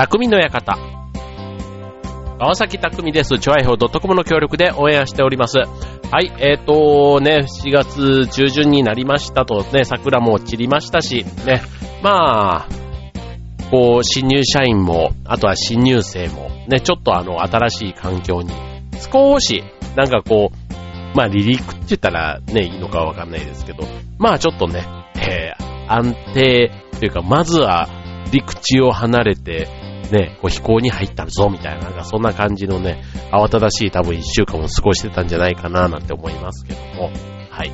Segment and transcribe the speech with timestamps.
[0.00, 0.78] 匠の館。
[2.38, 3.38] 川崎匠です。
[3.38, 5.58] チョアイホー .com の協力で応援しております。
[5.58, 5.66] は
[6.22, 11.60] い、えーとね、4月中旬になりましたとね、桜も散りましたし、ね、
[12.02, 12.68] まあ、
[13.70, 18.54] こう、新入社員も、あとは新入生も、ね、ちょっとあの、新しい環境に、
[19.12, 19.62] 少し、
[19.96, 23.84] なんかこう、まあ、離陸って言ったらね、いいのかわかんないですけど、
[24.16, 24.82] まあちょっとね、
[25.16, 27.86] えー、安定というか、まずは
[28.32, 37.10] 陸地を離れて、ね、こう飛行に入ったぞ、みたいな、なんかそんな感じのね、慌ただしい多分一週間も過ごしてたんじゃないかな、なんて思いますけども、
[37.50, 37.72] はい。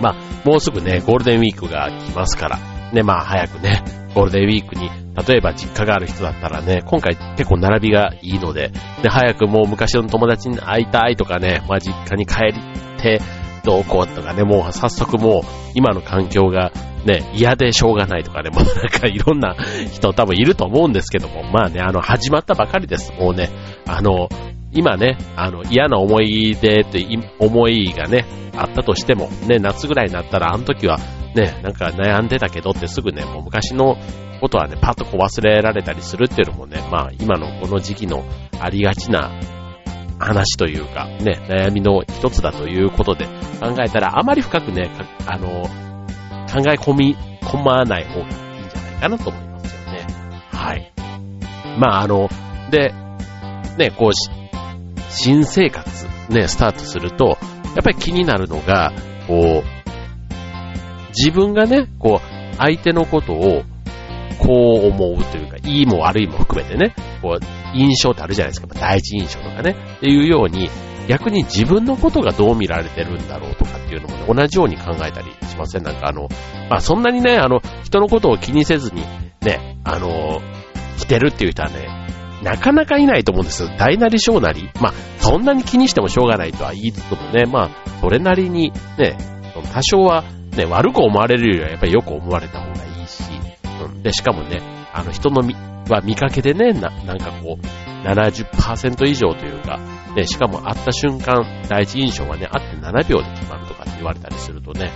[0.00, 0.14] まあ、
[0.48, 2.58] もうすぐね、ゴールデンウィークが来ますから、
[2.92, 3.82] ね、まあ早くね、
[4.14, 4.90] ゴールデンウィークに、
[5.26, 8.70] 例えば実家がある人だったらね、今回結構並びがいいので、
[9.02, 13.20] で、早くもう昔の友達に会いたいとかね、まあ実家に帰って、
[13.68, 15.42] どうこうとかね、もう早速もう
[15.74, 16.72] 今の環境が
[17.04, 19.56] ね、嫌でしょうがないとかね、もうなんかいろんな
[19.92, 23.12] 人多分いると思うんですけども、まあね、あの、始まったばかりです。
[23.12, 23.50] もうね、
[23.86, 24.30] あの、
[24.72, 27.06] 今ね、あの、嫌な思い出って
[27.38, 28.24] 思いがね、
[28.56, 30.98] あったとしても、ね、夏ぐらいになったら、あの時は
[31.34, 33.98] ね、なんか悩んでたけどってすぐね、もう昔の
[34.40, 38.24] ことはね、パッとこう忘れられたりするっていうのもね、まあ今のこの時期の
[38.58, 39.30] ありがちな
[40.18, 43.26] 話というか、ね、悩みの一つだということで
[43.60, 44.90] 考えたら、あまり深くね、
[45.26, 45.64] あの、
[46.48, 50.06] 考え込み、込まない方がいいんじゃないかなと思いますよね。
[50.52, 50.92] はい。
[51.78, 52.28] まあ、あの、
[52.70, 52.92] で、
[53.76, 54.30] ね、こうし、
[55.08, 57.38] 新生活、ね、スタートすると、
[57.74, 58.92] やっぱり気になるのが、
[59.26, 59.78] こう、
[61.10, 63.62] 自分がね、こう、相手のことを、
[64.38, 68.68] こう思うというか、いいも悪いも含めてね、こう、印象ってあるじゃないですか。
[68.74, 69.76] 第一印象とかね。
[69.98, 70.70] っていうように、
[71.08, 75.82] 逆に自分のことがどう見られてるんだろうとかっていうのもね、同じように考えたりしません？
[75.82, 76.28] なんかあの、
[76.68, 79.02] まあ、そんなにね、あの、人のことを気にせずに、
[79.42, 80.40] ね、あの、
[80.98, 81.88] 来てるっていう人はね、
[82.42, 83.70] なかなかいないと思うんですよ。
[83.78, 84.68] 大なり小なり。
[84.80, 87.70] まあ、そんなに気にしてもしょうがないとは言いつつもね、まあ、
[88.00, 89.16] それなりにね、
[89.72, 90.24] 多少は
[90.56, 92.67] ね、悪く思われるよりはやっぱりよく思われた方が、
[93.86, 94.02] うん。
[94.02, 94.60] で、しかもね、
[94.92, 95.54] あの人のみ、
[95.88, 99.78] は見かけでね、な、なんかこう、70%以上というか、
[100.14, 104.92] ね、しかも会った瞬間、第一印象はね、会って7秒で決まるとかって言われたりするとね、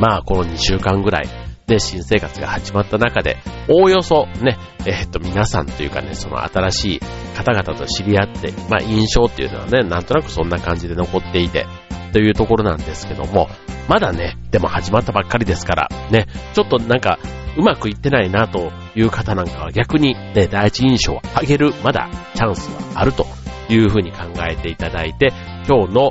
[0.00, 1.28] まあ、この2週間ぐらい、
[1.68, 3.36] ね、新生活が始まった中で、
[3.68, 7.00] おおよそね、えー、っと、皆さんというかね、その新しい
[7.36, 11.66] 方々と知り合って、まあ、印象っていうのはね、なんとなくそんな感じで残っていて、
[12.12, 13.48] というところなんですけども、
[13.88, 17.18] まだね、でも始まったばっかりですから、ね、ちょっとなんか、
[17.56, 23.26] うまくいってないなという方なんかは逆にね、第一印象を上げる、まだチャンスはあると
[23.68, 24.18] いうふうに考
[24.48, 25.32] えていただいて、
[25.68, 26.10] 今日の、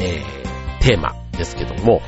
[0.00, 2.00] えー、テーマですけども、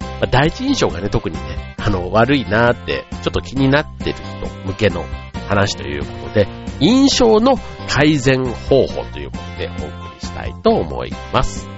[0.00, 5.04] まあ、第一印象がね、特にね、あの、悪いなーって、ちょっと気になってる人向けの
[5.48, 6.48] 話ということで、
[6.80, 7.56] 印象の
[7.88, 11.77] 改善方法ということでお送りしたいと思います。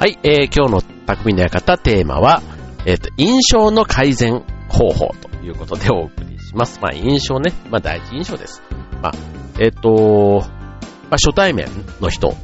[0.00, 2.40] はい、えー、今日の匠の館テーマは、
[2.86, 6.80] えっ、ー、と、印象の改善方法ということでお送りします。
[6.80, 7.52] まあ、印象ね。
[7.68, 8.62] まあ、第一印象です。
[9.02, 9.12] まあ、
[9.58, 11.66] えっ、ー、と、まあ、初対面
[12.00, 12.34] の人、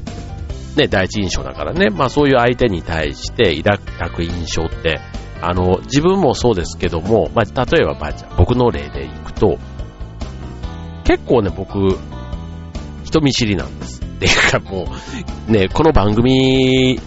[0.77, 1.89] ね、第一印象だからね。
[1.89, 3.79] まあ、そういう相手に対して抱
[4.17, 5.01] く印象って、
[5.41, 9.57] あの、自分もそうですけども、まあ、例えば、ばあちゃん、僕の例でいくと、
[11.05, 11.99] 結構ね、僕、
[13.05, 14.03] 人見知りなんです。
[14.03, 14.89] っていうかも
[15.49, 17.01] う、ね、この番組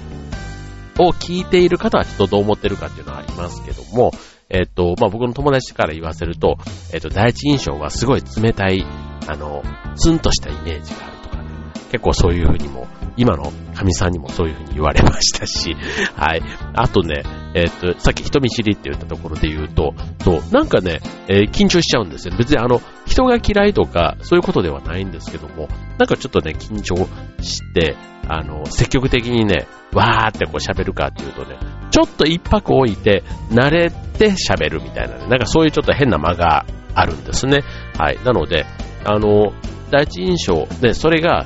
[0.99, 4.11] を聞いている方はきっとどう思ってるかっていうのはありますけども、
[4.49, 6.57] えっと、まあ、僕の友達から言わせると、
[6.91, 8.85] えっと、第一印象はすごい冷たい、
[9.27, 9.63] あの、
[9.95, 11.49] ツンとしたイメージがあるとかね、
[11.91, 15.75] 結構そういうふうにも今の神さんにもそういうふうに言われましたし、
[16.15, 16.41] はい。
[16.73, 17.23] あとね、
[17.59, 22.35] えっ、と、さっき人見知りって言ったところで言うと、そう、なんかね、えー、緊張しちゃうんですよ。
[22.37, 25.67] 別にあの、人が嫌いとか、そういうことではないんですけども、
[25.97, 26.95] なんかちょっとね、緊張
[27.41, 27.97] して、
[28.27, 31.57] あの、積極的にね、わーってこう喋るかっていうとね、
[31.91, 37.63] ちょっと一泊置いて、慣れて喋るみたいなね、なんかそういうちょっと変な間があるんですね。
[37.97, 38.19] はい。
[38.23, 38.65] なので、
[39.03, 39.53] あの、
[39.91, 41.45] 第一印象で、それが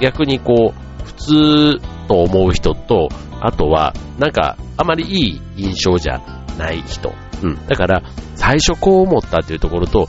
[0.00, 3.08] 逆にこう、普通と思う人と、
[3.44, 6.18] あとは、なんか、あまりいい印象じゃ
[6.56, 7.12] ない人。
[7.42, 7.66] うん。
[7.66, 8.02] だから、
[8.36, 10.08] 最初こう思ったっていうところと、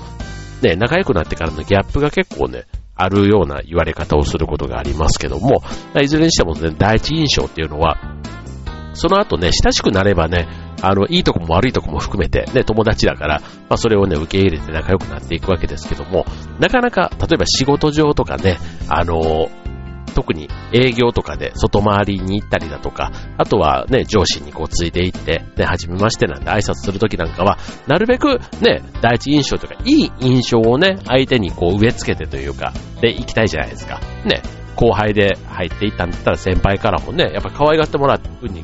[0.61, 2.63] ね、仲良くなってからのギャップが結構ね、
[2.95, 5.61] あるような言われ方をすることがありますけども、
[6.01, 7.97] いずれにしてもね、第一印象っていうのは、
[8.93, 10.47] その後ね、親しくなればね、
[10.81, 16.25] あの、いいとこも悪いとこも含めて、ね、友達だから、まあ、それをね、受け入れて仲良くなっていくわけですけども、
[16.59, 19.49] なかなか、例えば仕事上とかね、あの、
[20.15, 33.99] 特に営業とかで外回りに行ったりだとか、あとはね、上司にこうついていって、ね、はじめましてなんで挨拶するときなんかは、なるべくね、第一印象というか、いい印象をね、相手にこう植え付けてというか、で、行きたいじゃないですか。
[34.23, 34.41] ね、
[34.75, 38.63] 後輩で入っていったんだったら先輩からもね、やっぱ可愛がってもらうふうに、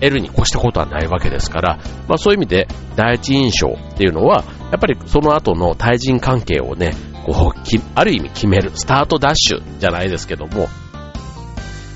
[0.00, 1.76] 得るに越したことはないわけですから、
[2.08, 6.92] まあそういう意味で第一印象っていうのは、やっぱりその後の対人関係をね、
[7.32, 7.60] こう、
[7.94, 10.68] ある意味決める、スタートダッシュじゃないですけども、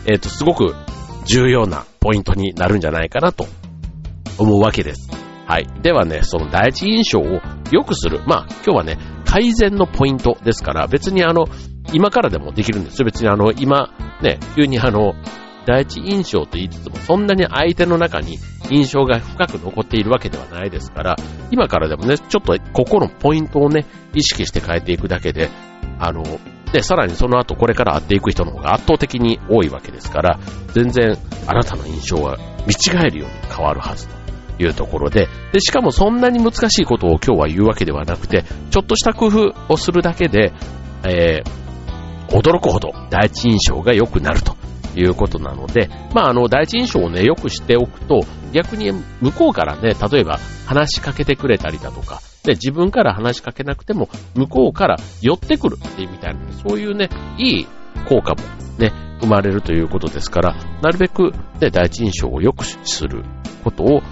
[0.06, 0.74] えっ、ー、と、すごく
[1.26, 3.46] 重要なポイントになるんじゃないかなと
[4.38, 5.10] 思うわけです。
[5.46, 5.66] はい。
[5.82, 7.40] ではね、その第一印象を
[7.70, 8.22] 良くする。
[8.26, 11.46] まあ、今日はね、改善のポイントですから、別にあの、
[11.92, 13.06] 今からでもできるんですよ。
[13.06, 13.90] 別にあの、今、
[14.22, 15.14] ね、急にあの、
[15.66, 18.38] 第一印象と言いつつも、そんなに相手の中に
[18.70, 21.16] 印象が深く残っているわけではないですから、
[21.50, 25.50] 今からでもね、ちょっとここのポイントをね、意識して変えていくだけで、
[25.98, 26.22] あの、
[26.72, 30.38] で、さらにその後これから会っていく人の方が圧倒的に多いわけですから、
[30.72, 31.16] 全然
[31.46, 34.14] あなたの印象は見違えるように変わるはずと
[34.62, 40.52] いうところで、で、しかもそんなに難しいことを今日は言うわけではなくて、ちょっとした工夫をするだけで、
[41.06, 44.56] えー、驚くほど第一印象が良くなると
[44.96, 48.22] いうことなので、まあ、あの、第一印象をね、よくしておくと、
[48.54, 57.66] 逆に向こうからね、例えば話しかけてくれたりだとか、で、自分から話しかけなくても、向こうから寄ってくるっていうみたいな、そういうね、いい
[58.08, 58.42] 効果も
[58.78, 63.24] ね、生まれるということですから、なるべく、ね、第一印象を良くする
[63.64, 64.02] ことを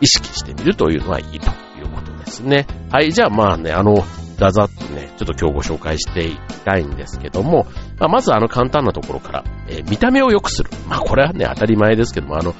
[0.00, 2.68] 意識してみるというのはいいということですね。
[2.92, 4.04] はい、じゃあまあね、あの、
[4.38, 7.66] ざざっとね、ちょっと今日ご紹介していきたいんですけども、
[7.98, 10.70] まあ、まずあの簡単なところから、えー、見た目を良くする。
[10.88, 12.54] まあこれはね、当たり前ですけども、あの、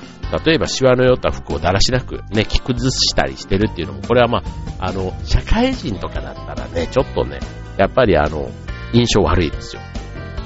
[0.44, 4.42] 例えばシワの寄った服をだらしなくね、着崩したりしてるっていうのも、これはま
[4.78, 7.38] あ、あの、社会人とかだったらね、ちょっとね、
[7.78, 8.50] やっぱりあの、
[8.92, 9.82] 印象悪いですよ。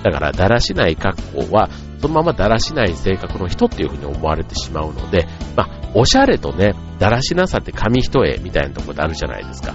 [0.04, 1.70] だから、だらしない格好は、
[2.00, 9.74] そのままだらしない性格の人っていうふうに思われてしまうので、まあ、おしゃれとね、だらしなさって紙一重みたいなところであるじゃないですか。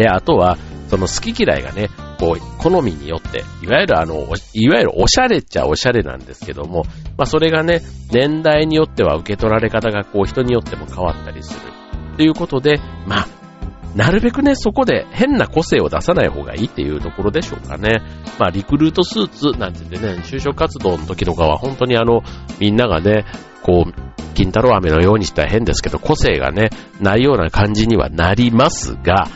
[0.00, 0.56] で、あとは、
[0.88, 4.14] その好き嫌いがね、こう、好みによって、いわゆるあの、
[4.54, 6.84] いわゆるおしゃれっちゃおしゃれなんですけども、
[7.18, 11.60] まあそれがね、年代によっては受け取られ方がこう人によっても変わったりする。
[12.16, 13.28] ということで、まあ、
[13.94, 18.02] なるべくね、そこで変な個性を出さない方がいいっていうところでしょうかね。
[18.38, 22.22] まあ、リクルートスーツなんて言ってね、就職活動の時とかは本当にあの、
[22.58, 23.26] みんながね、
[23.62, 26.70] こう、金太郎飴のようにしたら変ですけど、個性がね、
[27.00, 29.28] ないような感じにはなりますが、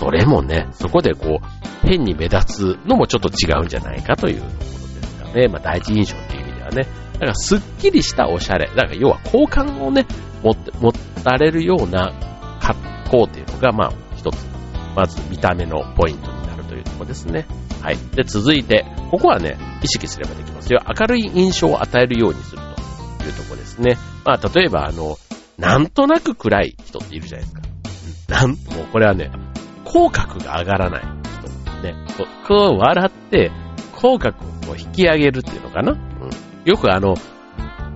[0.00, 5.48] まあ、それもね、そこでこう、変に目立つのもちょっと違うんじゃないかというところですかね。
[5.48, 6.86] まあ、第一印象っていう意味ではね。
[7.14, 8.66] だから、すっきりしたおしゃれ。
[8.66, 10.06] だから、要は好感をね、
[10.42, 10.92] 持って、持
[11.24, 12.12] たれるような
[12.60, 14.46] 格好っていうのが、まあ、一つ。
[14.94, 17.46] まず、見た目のポイントになるというところですね。
[17.82, 17.98] はい。
[18.14, 20.80] で、続いて、ここはね、意識すればできますよ。
[20.98, 22.62] 明るい印象を与えるようにする
[23.18, 23.98] というところですね。
[24.24, 25.18] まあ、例えば、あの、
[25.58, 27.62] なんとなく暗い人っているじゃないですか。
[28.28, 28.56] なん、もう
[28.92, 29.30] これはね、
[29.96, 31.82] 口角が上がらない人。
[31.82, 31.94] ね、
[32.46, 33.50] こう笑って、
[33.94, 34.36] 口角
[34.70, 35.98] を引き上げるっていうのかな、うん、
[36.66, 37.14] よくあの、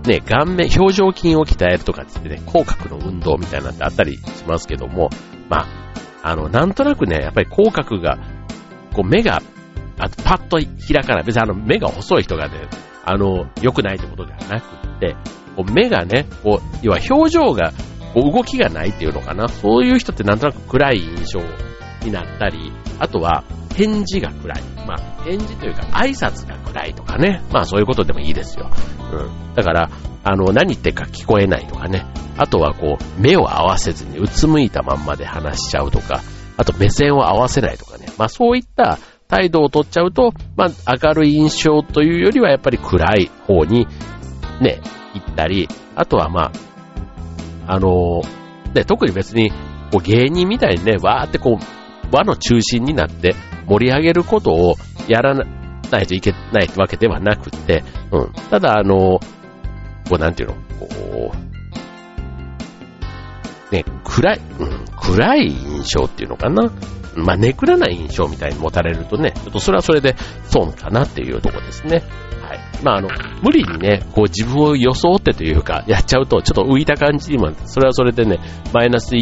[0.07, 5.11] ね、顔面、表情筋を鍛えるとかって言ってね、口角の運動みたいなのってあったりしますけども、
[5.50, 5.66] ま
[6.23, 8.16] あ、あの、なんとなくね、やっぱり口角が、
[8.95, 9.42] こう目が、
[9.99, 11.25] あとパッと開かない。
[11.25, 12.69] 別にあの目が細い人がね、
[13.04, 15.16] あの、良くないってことではなくって、
[15.54, 17.73] こう目がね、こう、要は表情が、
[18.14, 19.49] こう動きがないっていうのかな？
[19.49, 21.40] そういう人ってなんとなく暗い印象
[22.04, 24.62] になったり、あとは返事が暗い。
[24.87, 27.42] まあ、返事というか挨拶が暗いとかね。
[27.52, 28.71] まあそういうことでもいいですよ。
[29.12, 29.54] うん。
[29.54, 29.90] だから、
[30.25, 32.07] あの、何言ってか聞こえないとかね。
[32.37, 36.21] あとはこう、目を合わせずにうつむいたまんまで話しちゃうとか、
[36.57, 38.07] あと目線を合わせないとかね。
[38.19, 43.87] まあそういった態度を取っちゃうと、まあ明るい印象というよりはやっぱり暗い方に
[44.61, 44.80] ね、
[45.14, 46.52] 行ったり、あとはま
[47.66, 48.23] あ、あの、
[48.75, 49.50] ね、特に別に
[49.90, 51.79] こう芸人みたいにね、わーってこう、
[52.12, 53.35] 輪の中心になって
[53.67, 54.75] 盛り上げることを
[55.09, 55.45] やらな
[56.00, 58.33] いといけないわけではなくて、うん。
[58.50, 59.21] ただ、あの、
[60.09, 61.33] こう、なんていうの、こ
[63.71, 66.73] う、ね、暗い、うん、暗い印象っていうのかな。
[67.17, 72.02] まあ、ネクラな印象みたいに持たれるとね、ちょっとそれはそれで損かなっていうところですね。
[72.43, 72.61] はい。
[72.85, 73.09] まあ、あの、
[73.43, 78.38] 無理にね、こう自分を装ってというか、やっちゃうと、ちょっと浮いた感じにも、それはそれでね、
[78.73, 79.14] マイナス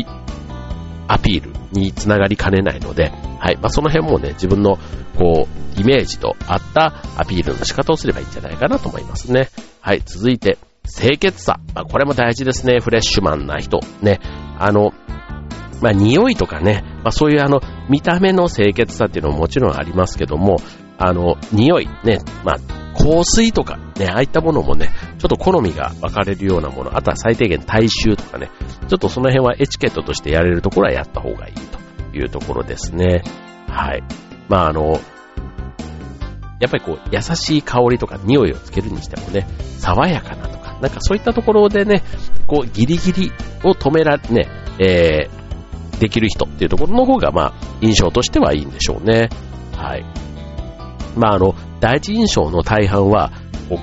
[1.08, 3.56] アピールにつながりかねないので、はい。
[3.56, 4.78] まあ、その辺もね、自分の、
[5.16, 5.46] こ
[5.76, 9.48] う、イメージと合ったアピールの仕方をすればいいんじゃないかなと思いますね。
[9.80, 10.02] はい。
[10.04, 11.60] 続いて、清潔さ。
[11.74, 12.80] まあ、これも大事ですね。
[12.80, 13.80] フレッシュマンな人。
[14.02, 14.20] ね。
[14.58, 14.92] あの、
[15.80, 20.56] まあ、匂いとかね、まあ、そういうあの、見た目の清潔さっていうのももちろんありますけども、
[20.98, 28.50] あの、匂い、ね、まあ、香水とか、ね、ああいったものもね、ちょっと好みが分かれるようなもの、あとは最低限体臭とかね、
[28.88, 33.22] ちょっとその辺はエチケットとしてやれるところはやった方がいいというところですね。
[33.68, 34.02] はい。
[34.48, 35.00] まあ、あの、
[36.60, 39.46] やっぱりこう、優しい香りとか匂いをつけるにしてもね、
[39.78, 42.02] 爽やかなとか、なんかそういったところでね、
[42.46, 43.32] こう、ギリギリ
[43.64, 44.48] を止められ、ね、
[44.78, 49.28] えー、できる人っていうところの方が、まあ、印象としてはいいんでしょうね。
[49.76, 50.04] はい。
[51.16, 53.32] まあ、あの、第一印象の大半は、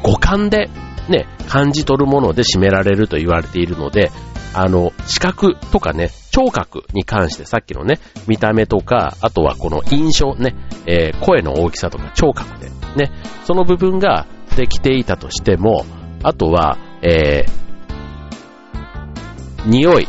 [0.04, 0.70] 五感で
[1.10, 4.12] ね、感じ取るもので占められると言われているので、
[4.54, 10.56] あの、視覚とかね、聴覚に関してさっきのね、見た目とか、あとはこの印象ね、
[10.88, 13.12] えー、声の大きさとか聴覚でね、
[13.44, 14.26] その部分が
[14.56, 15.86] できていたとしても、
[16.24, 20.08] あとは、えー、匂い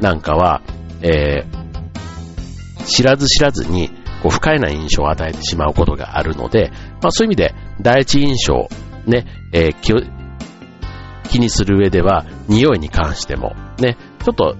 [0.00, 0.62] なんかは、
[1.00, 3.90] えー、知らず知らずに、
[4.22, 6.70] こう不快な印象を与えてしまうことがあるので、
[7.02, 8.68] まあそういう意味で、第一印象、
[9.06, 9.92] ね、えー、気
[11.28, 14.56] 気にする上では、匂いに関しても、ね、ちょっと、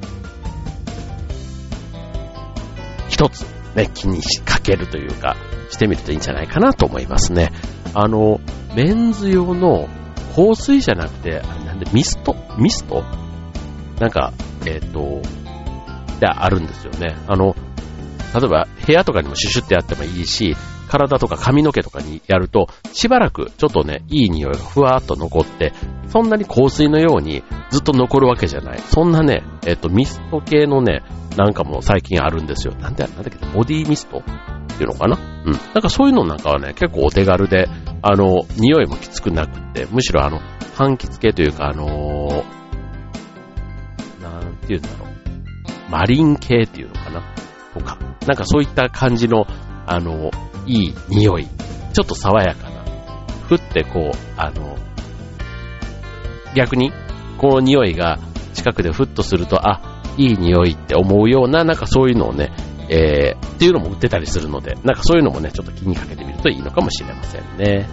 [3.09, 3.43] 一つ、
[3.75, 5.37] ね、気にかけるというか、
[5.71, 7.51] してみるといいんじゃないかなと思いますね。
[7.95, 8.41] あの、
[8.75, 9.89] メンズ用の
[10.35, 12.37] 香水じゃなくて、なんで、ミスト？
[12.59, 13.03] ミスト？
[14.01, 14.33] なんか、
[14.67, 15.23] えっ、ー、と、
[16.21, 17.17] であるんですよね。
[17.27, 17.55] あの、
[18.35, 20.57] 例えば部屋とかにもシュシュってやってもいいし、
[20.89, 25.73] 体とか髪の毛とかにやると、しばらくちょっとね、いい匂いがふわーっと残って、
[26.09, 28.79] そんなに香水のようにずっと残るわけじゃない。
[28.79, 31.03] そんなね、えっと、ミスト系のね、
[31.37, 32.75] なんかも最近あるんですよ。
[32.75, 34.23] なんで、なんだっけ、ボディミストっ
[34.77, 35.19] ていうのかな？
[35.45, 35.53] うん。
[35.53, 37.69] なんかそういうのなんかはね、結構お手軽で、
[38.03, 40.41] あの、匂いもきつくなくって、むしろあの、
[40.77, 42.45] 柑橘系というか、あのー、
[44.23, 45.09] なんていうんだろう。
[45.91, 47.23] マリン系っていうのかな
[47.79, 47.99] とか。
[48.27, 49.47] なんかそういった感じの、
[49.87, 50.31] あの、
[50.67, 51.47] いい匂い。
[51.93, 52.77] ちょっと爽やかな。
[53.49, 54.77] ふってこう、あの、
[56.55, 56.93] 逆に、
[57.39, 58.19] この匂いが
[58.55, 62.53] 近くでふっとすると、あ、いい匂いって思うような、なんかそういうのをね、
[62.89, 67.89] えー、っていうのも売ってたりするので、なんかそういうのもね、ちょっと気にかけてみるといいのかもしれませんね。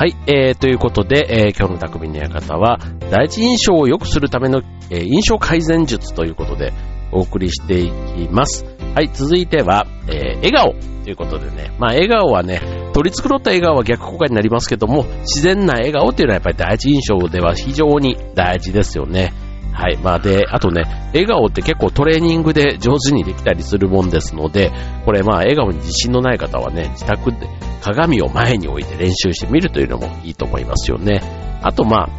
[0.00, 2.78] はい、えー、ということで、えー、今日の匠の館は、
[3.10, 6.72] 第一印象を良くするための、えー、印象改善術ということで
[7.12, 7.92] お送りしていき
[8.32, 8.64] ます。
[8.94, 10.72] はい、続いては、えー、笑顔
[11.04, 12.62] ということでね、まあ笑顔はね、
[12.94, 19.34] 取り繕った笑顔は逆効果になりますけども、自然な笑顔というのはやっぱり第一印象では非常に大事ですよね。
[19.80, 19.96] はい。
[19.96, 20.82] まあで、あとね、
[21.14, 24.70] 笑顔って結構トレーニングで上手にできたりするもんですので、
[25.06, 27.48] これまあ笑顔に自信のない方はね、自宅で
[27.80, 31.22] 鏡を前に置いて練習してみるというのもいいと思いますよね。
[31.62, 32.10] あとま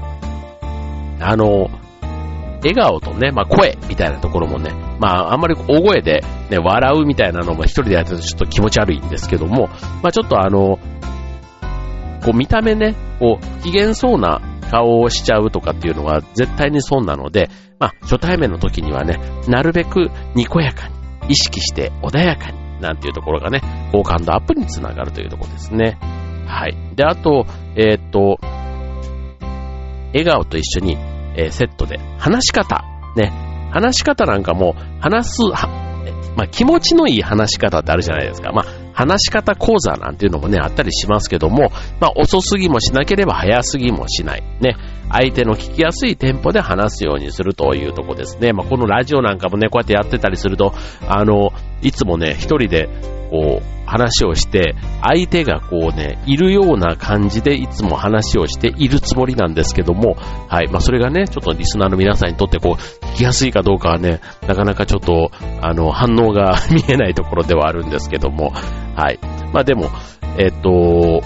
[1.20, 1.70] あ、あの、
[2.64, 9.68] 笑顔とね、まあ声みたいなところもね、まああんまり大声でね、笑うみたいなのも一人でやってるとちょっと気持ち悪いんですけども、
[10.02, 10.80] まあちょっとあの、
[12.26, 14.42] こう見た目ね、こう不機嫌そうな
[14.72, 20.96] 顔をしちゃうとかっていうのは絶対に損なので、まあ、初対面の時にはね、なるべくにこやかに、
[21.30, 23.62] 意識して穏やかに、なんていうところがね、
[23.92, 26.00] 好感度アップにつながるというところですね。
[26.48, 26.78] はい。
[26.96, 28.40] で、あと、えー、っと、
[30.14, 30.98] 笑顔と一緒に、
[31.36, 32.84] えー、セットで、話し方、
[33.18, 33.32] ね、
[33.72, 35.42] 話し方なんかも、話す、
[36.36, 38.52] まあ、気持ちのいい話し方ってあるじゃないですか。
[38.52, 38.66] まあ、
[39.02, 44.44] 話し方講座なんていうのもね、あったりしますけども、まあ、遅すぎもしなければ早すぎもしない。
[44.60, 44.76] ね。
[45.12, 48.54] 相手の聞きやすいテンポで話すようにするというとこですね。
[48.54, 50.74] まあ、このラジオなんかもね、こうやってやってたりすると、
[51.08, 52.88] あの、いつもね、一人で、
[53.32, 60.16] こう、話をして、相手がこうね、いるような感じでいつも話をしているつもりなんですけども、
[60.48, 60.68] はい。
[60.68, 65.32] まあ、それがね、ちょっとリスナーの皆さんにとってこう、聞きやすいかどうかはね、なかなかちょっと、
[65.62, 68.54] あの、反応が 見えないところではあるんですけども、
[68.96, 69.20] はい。
[69.54, 69.90] まあ、でも、
[70.38, 71.22] えっと、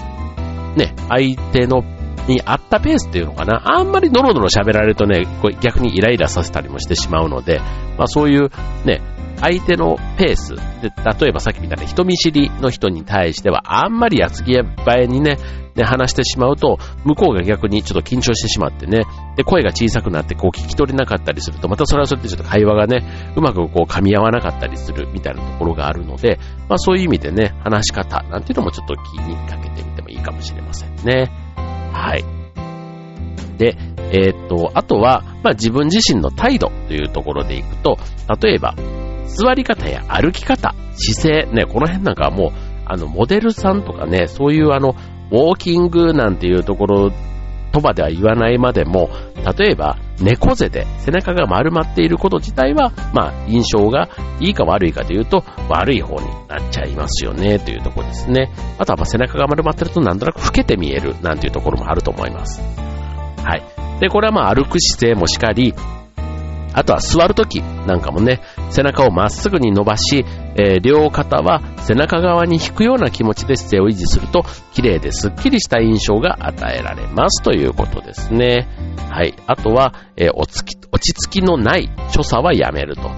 [0.76, 1.84] ね、相手の
[2.28, 3.62] に合ったペースっていうのかな。
[3.64, 5.26] あんまりドロドロ喋られるとね、
[5.60, 7.60] 逆にイライラさせたりもしてしまうので、
[7.96, 8.50] まあそういう
[8.84, 9.00] ね、
[9.40, 10.90] 相手のペースで、
[11.20, 15.38] 例えばさっきみたいな人見知りの人に対しては、あんまりやつぎえにね、
[15.76, 19.02] ね、話してしまうと、向こうが逆にちょっと緊張してしまってね、
[19.36, 26.38] で、声が小さくなってこう聞き取れなかったりすると、またそれはそれでちょっと会話がね、うまくこう噛み合わなかったりするみたいなところがあるので、
[26.68, 31.30] まあそういう意味でね、話し方なんていうのもちょっと気にかけてみてもいいかもしれませんね。
[31.92, 32.24] はい。
[33.58, 33.76] で、
[34.12, 37.98] えー、っと、あとは、まあ自分自身の態度というところでいくと、
[38.40, 38.74] 例えば、
[39.26, 42.52] 座り方や歩き方、姿勢、ね、この辺なんかはもう、
[42.86, 44.94] あの、モデルさんとかね、そういうあの、
[45.30, 47.10] ウォーキングなんていうところ
[47.72, 49.10] とまでは言わないまでも、
[49.58, 54.08] 例えば猫背で背中が丸まっていること自体は、まあ印象が
[54.40, 58.50] いいか悪いかというと悪い方になっちゃいますよねというところですね。
[58.78, 62.60] あとはま背中が丸まってるとなんとなく老けて見えるなんていうところもあると思います。
[63.44, 63.62] はい。
[64.00, 65.74] で、これはまあ歩く姿勢もしかり、
[66.76, 78.68] あとは座るときなんかもね、背中をまっすぐに伸ばし、えー、両肩は背中側に引くような気持ちで姿勢を維持すると、綺麗でスッキリした印象が与えられますということですね。
[79.10, 79.34] はい。
[79.46, 83.02] あとは、えー、落ち着きのない所作はやめると。
[83.02, 83.08] うん。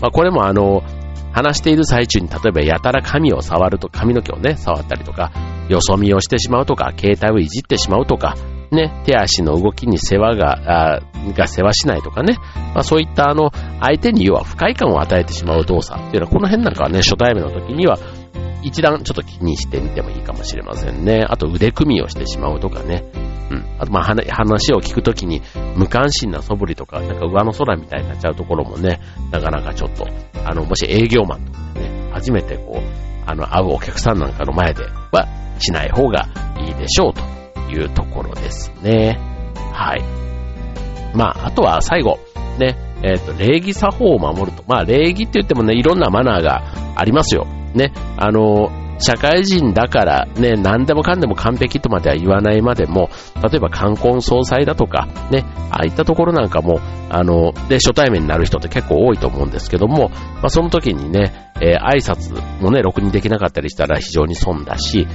[0.00, 0.84] まあ、これもあの、
[1.32, 5.32] 話している最中に例えばやたら髪を触ると、髪の毛をね、触ったりとか、
[5.68, 8.36] よそ見をしてしまうとか、携帯をいじってしまうとか、
[8.70, 11.00] ね、手足の動きに世話が、あ
[11.36, 12.36] が世話しないとかね、
[12.74, 17.98] まあ、そういったあの、相手に要は不快感を与えてしまう動作っていうのは、この辺なんかはね、初対面の時には、
[18.62, 21.26] 一段ちょっと気にしてみてもいいかもしれませんね。
[21.28, 23.04] あと腕組みをしてしまうとかね。
[23.50, 23.76] うん。
[23.78, 25.42] あとまあ話を聞くときに
[25.76, 30.08] 無関心な素振りとか、なんか上の空みたいになっちゃうところもね、なかなかちょっと、
[30.46, 35.28] あの、もし営業マンとかね、初めてこう、あの、会うお客さんなんかの前では
[35.58, 36.28] しない方が
[36.58, 39.18] いいでしょうというところですね。
[39.72, 40.02] はい。
[41.14, 42.18] まあ、あとは最後、
[42.58, 44.64] ね、えっ、ー、と、礼儀作法を守ると。
[44.66, 46.62] まあ、礼儀って言ってもね、いろんなマナーが
[46.96, 47.46] ありますよ。
[47.74, 53.10] ね、あの、社会人だからね、何でもかんでも完璧とまでは言わないまでも、
[53.42, 65.06] 例えば冠婚葬祭だとか、ね、ああいったところなんかも、あの、で、初対面になる人って結構多いと思うんですけども、まあ、その時にね、えー、挨拶もね、ろくにできなかったりしたら非常に損だし、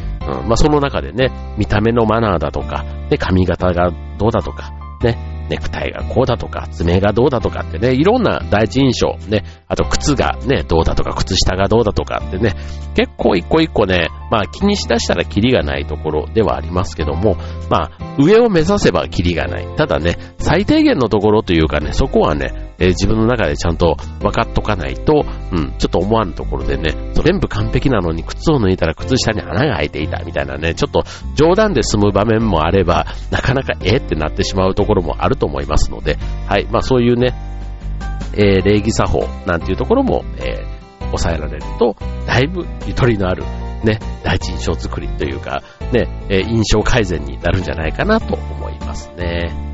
[0.42, 12.56] うん、まあ、その中でね、見た目のマナーだとか、ね、髪型がどうだとか、ね、ネクタイがこうだとか、爪がどうだとかってね、いろんな第一印象、ね、あと靴がね、どうだとか、靴下がどうだとかってね、
[12.96, 17.36] 結構一個一個ね、まあ気にしだしたらキリがないところではありますけども、
[17.70, 19.76] まあ上を目指せばキリがない。
[19.76, 31.04] ただね、最低限のところというかね、そこはね、えー、自分の中でちゃんと分かっとかないと、うん、ちょっと思わぬところでね、全部完璧なのに靴を脱いだら靴下に穴が開いていたみたいなね、ちょっと
[31.36, 37.34] 冗談で済む場面もあれば、なかなかえってなってしまうところもあると思いますので、はい、まあそういうね、
[38.34, 43.44] えー、礼儀作法なんていうところも、えー、抑えられると、だいぶゆとりのある、
[43.84, 49.69] ね、第一印象作りというか、ね、えー、印象改善になるんじゃないかなと思いますね。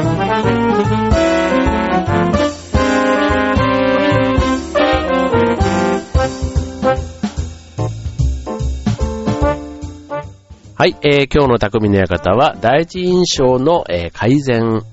[0.00, 0.04] は
[10.86, 14.84] い、えー、今日の匠の館は、第一印象の、えー、改善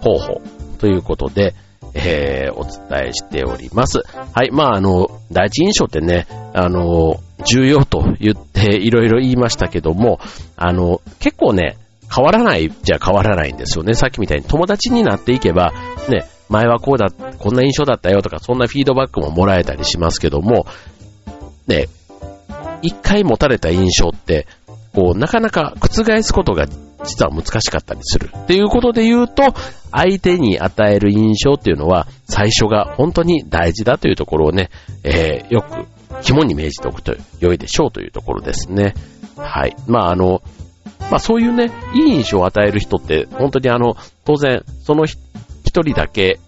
[0.00, 0.40] 方法
[0.78, 1.56] ということで、
[1.94, 4.04] えー、お伝えしております。
[4.06, 10.20] はい、まああの、第一印象ってね、あの、重要と言っていろいろ言いましたけども、
[10.54, 11.78] あの、結構ね、
[12.14, 13.94] 変わらないじゃ変わらないんですよね。
[13.94, 15.72] さっきみたいに友達になっていけば、
[16.08, 20.66] ね、前はこうだ、こんな印象だったよとか、そんなフィードバックももらえたりしますけども、
[21.66, 21.88] ね、
[22.82, 24.46] 一回持たれた印象って、
[24.94, 26.66] こう、なかなか覆すことが
[27.04, 28.30] 実は難しかったりする。
[28.36, 29.42] っていうことで言うと、
[29.90, 34.70] 相手に与える印象っていうのは、最初が本当に大事だというところをね、
[35.04, 35.86] えー、よく
[36.22, 38.94] 肝に銘じておくと良いでしょうというところですね。
[39.36, 39.74] はい。
[39.86, 40.42] まあ、あの、
[41.12, 45.20] まあそういうね、いい印象を与える人って、本当にあの、当然、その一
[45.66, 46.40] 人だけ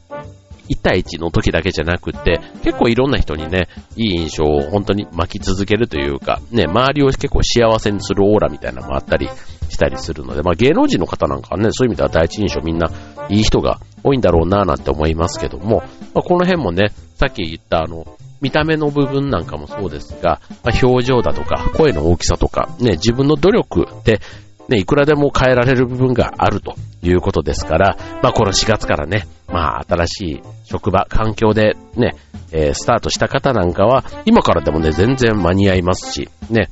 [0.71, 9.29] 1対1の時だけじゃなくて、結構いろんな人にね、いい印象を本当に巻き続けるというか、ね、周りを結構幸せにするオーラみたいなのもあったり
[9.69, 12.91] したりするので、まあ芸能人の方なんかはね、そういう意味では第一印象みんな
[13.29, 15.83] いい人が多いんだろうなぁなんて思いますけども、
[16.15, 18.07] まあ、この辺もね、さっき言ったあの、
[18.45, 24.21] 見た目の部分なんかもそうですが、まあ、表情だとか、声の大きさとか、ね、自分の努力で
[24.69, 32.17] ね、いくらでも変えられる部分があるということですから、まあこの4月からね、まあ新しい職場、環境でね、
[32.53, 36.71] えー、スタートした方なんかは、今からでもね、全然間に合いますし、ね、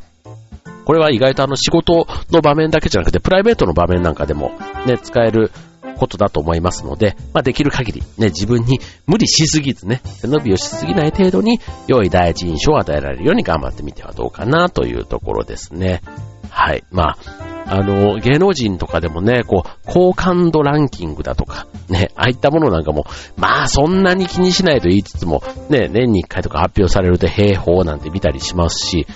[0.85, 4.53] これは意外とあの仕事の場面だけじゃなくて、プライベートの場面なんかでも
[4.87, 5.51] ね、使える
[5.97, 16.03] ことだと思いますので、まあ、できる限りね、自分に無理しすぎずね、背伸びをしすぎない程度に良い第一印象を与えられるように頑張ってみてはどうかなというところですね。
[16.51, 16.85] はい。
[16.91, 23.05] まあ、あの、芸能人とかでもね、こう、好感度ランキングだとか、ね、ああいったものなんかも、
[23.37, 29.07] まあそんなに気にしないと言いつつも、ね、年に1回とか発表されると平方なんて見たりしますし、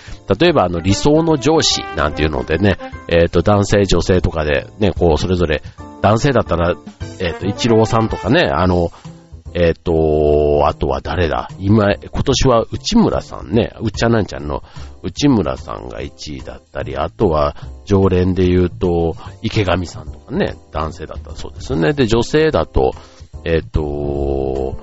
[0.40, 2.78] 例えばあの理想の上司なんていうのでね、
[3.08, 5.62] えっ、ー、と男性女性とかでね、こうそれぞれ、
[6.02, 6.74] 男性だったら、
[7.18, 8.90] えっ、ー、と、一郎さんとかね、あの、
[9.54, 14.62] えっ、ー、と、あとは誰だ今、今年は内村さんね、うっちゃなんちゃんの
[15.06, 21.92] 内村さんが1位だったり、あとは常連で言うと、池上さんとかね、男性だったそうですね。
[21.92, 22.92] で、女性だと、
[23.44, 24.76] えっ、ー、と、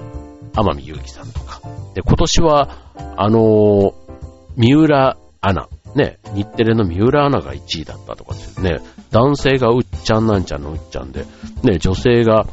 [0.55, 1.61] 天海祐希さんとか。
[1.93, 2.69] で、今年は、
[3.17, 3.93] あの
[4.55, 8.79] 三浦アナ、ね、日テレの三浦アナが1位だったとかですね。
[9.11, 11.25] 男性がうっちゃんなんちゃんのうっちゃんで、
[11.63, 12.47] ね、女性が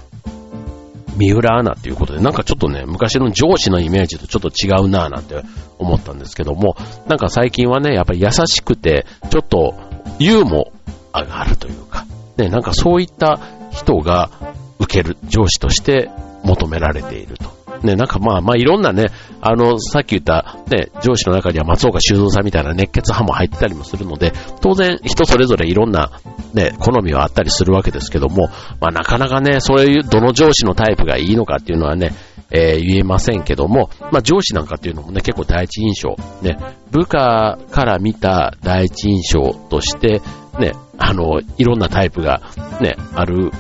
[1.21, 5.43] 三浦アナっていうことで、なんかちょっとね、昔の上司のイメージとちょっと違うなぁなんて
[5.79, 6.77] 思ったんですけども、
[7.09, 9.75] なんか最近はね、やっぱり優しくて、ちょっと
[10.19, 10.73] ユーモ
[11.13, 12.07] アがあるというか、
[12.39, 13.39] ね、なんかそういった
[13.71, 14.31] 人が
[14.79, 16.11] 受ける上司として
[16.43, 17.60] 求められていると。
[17.83, 19.07] ね、なんかまあまあいろんなね、
[19.41, 26.11] あの、さっき言ったね、上司の中には松岡修造さんみたいな熱血派も入ってたりもするので、当然人それぞれいろんな
[26.53, 28.49] ね、好みはあったりするわけですけども、
[28.81, 32.13] まあなかなかね、そういうどの上司のタイプがいいのかっていうのはね、
[32.51, 36.59] えー、言えませんけども、まあ上司なんかっていうのもね、結構第一印象、ね、
[36.91, 40.21] 部下から見た第一印象として、
[40.59, 42.43] ね、あの、いろんなタイプが
[42.81, 43.53] ね、ある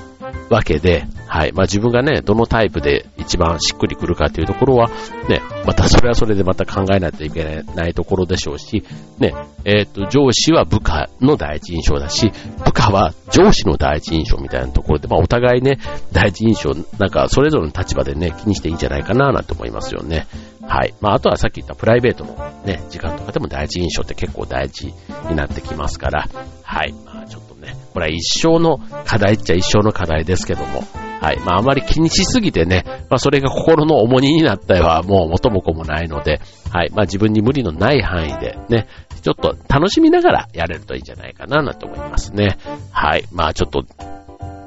[0.50, 1.52] わけで、はい。
[1.52, 4.88] まあ自分がね、どのタイプで一番しっくりくるかっていうところは、
[5.28, 8.84] ね、またそれはそれでまた考えないといけないところでしょうし、
[9.18, 9.32] ね、
[9.64, 12.32] えっ、ー、と、上司は部下の第一印象だし、
[12.64, 15.78] 部下は上司の第一印象みたいなところで、まあお互いね、
[16.12, 20.26] 第一印象、なんかそれぞれの立場でね、気にしていいんじゃないかななんて思いますよね。
[20.66, 20.94] はい。
[21.00, 22.34] まああとはさっき言ったプライベートの
[22.64, 24.92] ね、時間とかでも第一印象って結構大事
[25.28, 26.28] になってきますから、
[26.62, 26.92] はい。
[27.04, 27.49] まあちょっと、
[27.92, 30.84] これは一生の課題っちゃ一生の課題ですけども、
[31.20, 31.40] はい。
[31.40, 36.90] まあ、あまり気にしすぎてね、まあ、それが心の重荷になったりはもう元も子もないので、はい。
[36.90, 38.86] まあ、自分に無理のない範囲でね、
[39.20, 42.56] ちょっと楽しみながらやれるといいんじゃないかな、なんて思いますね。
[42.90, 43.24] はい。
[43.32, 43.84] まあ、ちょっと、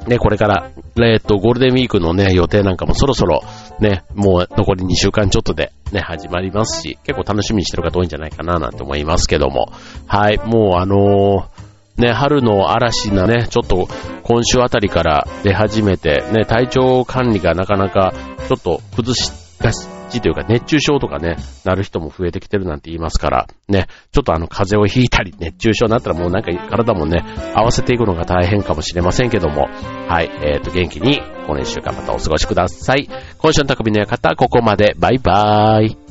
[0.07, 0.69] ね、これから、
[1.01, 3.41] えっと、ゴールデンウィークのね、予定なんかもそろそろ、
[3.79, 9.71] ね、もう残り2週間ちょっとでね、始まりますし、結構楽しみにしてる方多いんじゃないかな、なんて思いますけども。
[10.05, 10.37] はい。
[10.45, 11.62] もうあのー
[11.97, 13.87] ね、春の嵐なね、ちょっと
[14.23, 18.13] 今週あたりから出始めて、ね、体調管理がなかなか
[18.47, 27.23] ちょっと崩しがちというか熱中症とかね、なる人も増えてきてるなんて言いますから、ね、ちょっとあの風邪をひいたり熱中症になったらもうなんか体もね、
[27.55, 29.67] 合わせていくのが大変かもしれませんけども、
[30.07, 33.09] はい、えっ、ー、と元気にこの一週間またお過ごしください。
[33.37, 34.95] 今週の匠の館、ここまで。
[34.97, 36.02] バイバーイ。